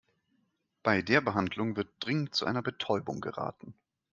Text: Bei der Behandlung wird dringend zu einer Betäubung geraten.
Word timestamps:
Bei 0.81 1.03
der 1.03 1.21
Behandlung 1.21 1.75
wird 1.75 1.93
dringend 1.99 2.33
zu 2.33 2.47
einer 2.47 2.63
Betäubung 2.63 3.21
geraten. 3.21 3.75